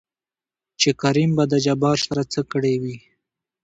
چې 0.79 0.89
کريم 1.01 1.31
به 1.37 1.43
د 1.51 1.53
جبار 1.65 1.97
سره 2.07 2.21
څه 2.33 2.41
کړې 2.51 2.73
وي؟ 2.81 2.97